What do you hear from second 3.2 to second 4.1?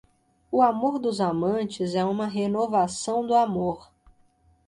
do amor.